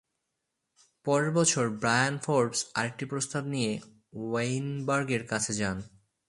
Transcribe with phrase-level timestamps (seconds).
[1.05, 3.71] পরের বছর Brian Forbes আরেকটি প্রস্তাব নিয়ে
[4.13, 5.77] ওয়েইনবার্গের কাছে যান।